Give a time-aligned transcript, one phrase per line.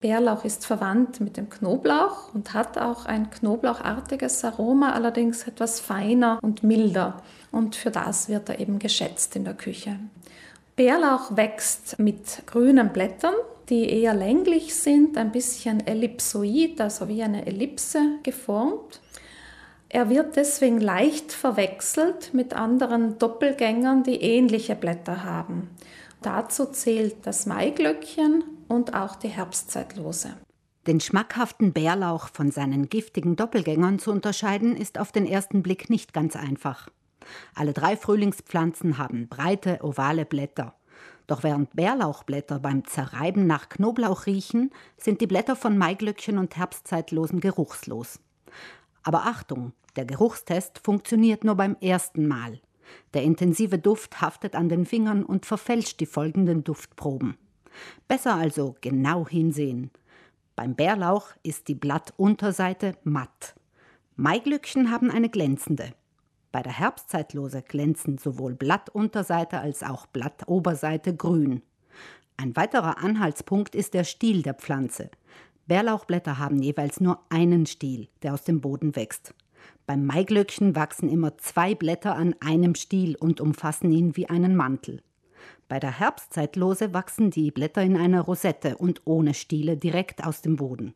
[0.00, 6.38] Bärlauch ist verwandt mit dem Knoblauch und hat auch ein knoblauchartiges Aroma, allerdings etwas feiner
[6.40, 7.20] und milder.
[7.50, 9.98] Und für das wird er eben geschätzt in der Küche.
[10.76, 13.34] Bärlauch wächst mit grünen Blättern,
[13.70, 19.00] die eher länglich sind, ein bisschen ellipsoid, also wie eine Ellipse geformt.
[19.88, 25.70] Er wird deswegen leicht verwechselt mit anderen Doppelgängern, die ähnliche Blätter haben.
[26.22, 30.34] Dazu zählt das Maiglöckchen und auch die Herbstzeitlose.
[30.86, 36.12] Den schmackhaften Bärlauch von seinen giftigen Doppelgängern zu unterscheiden, ist auf den ersten Blick nicht
[36.12, 36.88] ganz einfach.
[37.54, 40.74] Alle drei Frühlingspflanzen haben breite, ovale Blätter.
[41.26, 47.40] Doch während Bärlauchblätter beim Zerreiben nach Knoblauch riechen, sind die Blätter von Maiglöckchen und Herbstzeitlosen
[47.40, 48.18] geruchslos.
[49.02, 52.60] Aber Achtung, der Geruchstest funktioniert nur beim ersten Mal.
[53.14, 57.36] Der intensive Duft haftet an den Fingern und verfälscht die folgenden Duftproben.
[58.06, 59.90] Besser also genau hinsehen.
[60.56, 63.54] Beim Bärlauch ist die Blattunterseite matt.
[64.16, 65.92] Maiglöckchen haben eine glänzende.
[66.50, 71.62] Bei der Herbstzeitlose glänzen sowohl Blattunterseite als auch Blattoberseite grün.
[72.36, 75.10] Ein weiterer Anhaltspunkt ist der Stiel der Pflanze.
[75.66, 79.34] Bärlauchblätter haben jeweils nur einen Stiel, der aus dem Boden wächst.
[79.86, 85.02] Beim Maiglöckchen wachsen immer zwei Blätter an einem Stiel und umfassen ihn wie einen Mantel.
[85.68, 90.56] Bei der Herbstzeitlose wachsen die Blätter in einer Rosette und ohne Stiele direkt aus dem
[90.56, 90.94] Boden.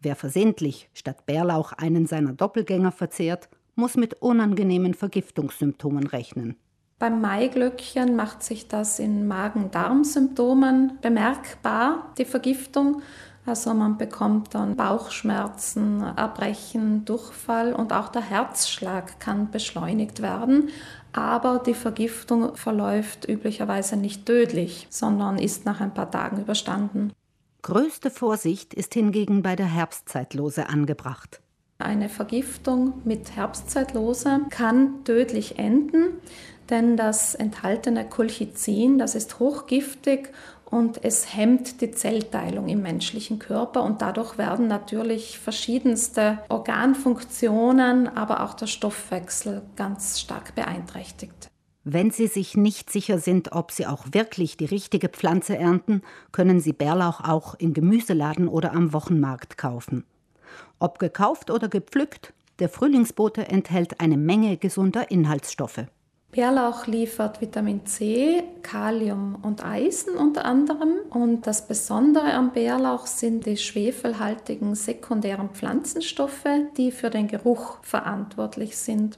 [0.00, 6.56] Wer versehentlich statt Bärlauch einen seiner Doppelgänger verzehrt, muss mit unangenehmen Vergiftungssymptomen rechnen.
[6.98, 13.02] Beim Maiglöckchen macht sich das in Magen-Darm-Symptomen bemerkbar, die Vergiftung.
[13.46, 20.70] Also man bekommt dann Bauchschmerzen, Erbrechen, Durchfall und auch der Herzschlag kann beschleunigt werden.
[21.12, 27.12] Aber die Vergiftung verläuft üblicherweise nicht tödlich, sondern ist nach ein paar Tagen überstanden.
[27.62, 31.40] Größte Vorsicht ist hingegen bei der Herbstzeitlose angebracht.
[31.78, 36.20] Eine Vergiftung mit Herbstzeitlose kann tödlich enden,
[36.70, 40.30] denn das enthaltene Colchicin, das ist hochgiftig
[40.74, 48.42] und es hemmt die Zellteilung im menschlichen Körper und dadurch werden natürlich verschiedenste Organfunktionen, aber
[48.42, 51.48] auch der Stoffwechsel ganz stark beeinträchtigt.
[51.84, 56.02] Wenn Sie sich nicht sicher sind, ob Sie auch wirklich die richtige Pflanze ernten,
[56.32, 60.04] können Sie Bärlauch auch im Gemüseladen oder am Wochenmarkt kaufen.
[60.80, 65.84] Ob gekauft oder gepflückt, der Frühlingsbote enthält eine Menge gesunder Inhaltsstoffe.
[66.34, 70.94] Bärlauch liefert Vitamin C, Kalium und Eisen unter anderem.
[71.10, 78.76] Und das Besondere am Bärlauch sind die schwefelhaltigen sekundären Pflanzenstoffe, die für den Geruch verantwortlich
[78.76, 79.16] sind.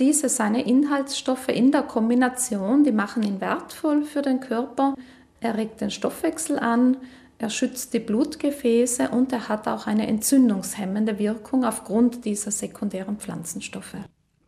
[0.00, 4.96] Diese seine Inhaltsstoffe in der Kombination, die machen ihn wertvoll für den Körper.
[5.38, 6.96] Er regt den Stoffwechsel an,
[7.38, 13.94] er schützt die Blutgefäße und er hat auch eine entzündungshemmende Wirkung aufgrund dieser sekundären Pflanzenstoffe.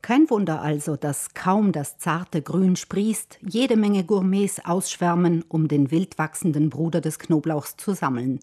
[0.05, 5.91] Kein Wunder also, dass kaum das zarte Grün sprießt, jede Menge Gourmets ausschwärmen, um den
[5.91, 8.41] wild wachsenden Bruder des Knoblauchs zu sammeln.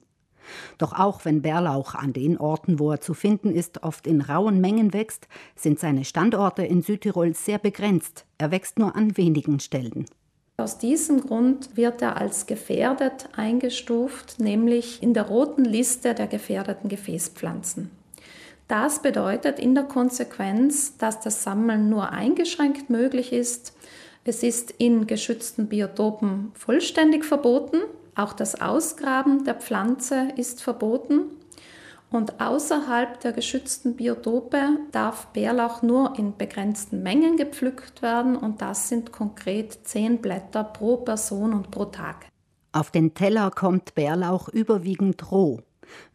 [0.80, 4.60] Doch auch wenn Bärlauch an den Orten, wo er zu finden ist, oft in rauen
[4.60, 8.26] Mengen wächst, sind seine Standorte in Südtirol sehr begrenzt.
[8.40, 10.08] Er wächst nur an wenigen Stellen.
[10.58, 16.90] Aus diesem Grund wird er als gefährdet eingestuft, nämlich in der roten Liste der gefährdeten
[16.90, 17.92] Gefäßpflanzen.
[18.72, 23.76] Das bedeutet in der Konsequenz, dass das Sammeln nur eingeschränkt möglich ist.
[24.24, 27.80] Es ist in geschützten Biotopen vollständig verboten.
[28.16, 31.24] Auch das Ausgraben der Pflanze ist verboten.
[32.12, 38.88] Und außerhalb der geschützten Biotope darf Bärlauch nur in begrenzten Mengen gepflückt werden und das
[38.88, 42.28] sind konkret zehn Blätter pro Person und pro Tag.
[42.72, 45.60] Auf den Teller kommt Bärlauch überwiegend roh.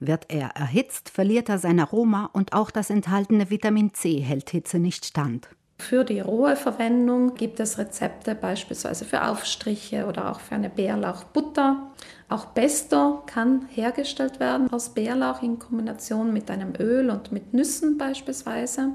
[0.00, 4.78] Wird er erhitzt, verliert er sein Aroma und auch das enthaltene Vitamin C hält Hitze
[4.78, 5.48] nicht stand.
[5.78, 11.90] Für die rohe Verwendung gibt es Rezepte beispielsweise für Aufstriche oder auch für eine Bärlauchbutter.
[12.28, 17.98] Auch Pesto kann hergestellt werden aus Bärlauch in Kombination mit einem Öl und mit Nüssen
[17.98, 18.92] beispielsweise.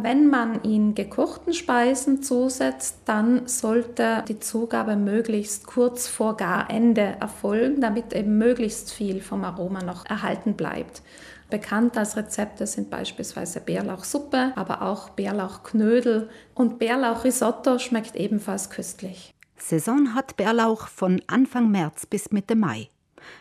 [0.00, 7.80] Wenn man ihn gekochten Speisen zusetzt, dann sollte die Zugabe möglichst kurz vor Garende erfolgen,
[7.80, 11.02] damit eben möglichst viel vom Aroma noch erhalten bleibt.
[11.50, 19.34] Bekannt als Rezepte sind beispielsweise Bärlauchsuppe, aber auch Bärlauchknödel und Bärlauchrisotto schmeckt ebenfalls köstlich.
[19.56, 22.88] Saison hat Bärlauch von Anfang März bis Mitte Mai.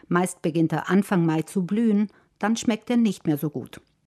[0.07, 2.09] Meist beginnt er Anfang Mai zu blühen,
[2.39, 3.79] dann schmeckt er nicht mehr so gut.